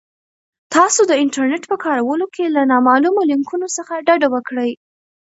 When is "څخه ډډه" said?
3.77-4.27